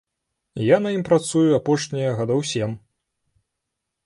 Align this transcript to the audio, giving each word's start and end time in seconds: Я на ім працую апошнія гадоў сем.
Я 0.67 0.77
на 0.85 0.93
ім 0.95 1.03
працую 1.09 1.43
апошнія 1.59 2.17
гадоў 2.21 2.41
сем. 2.53 2.75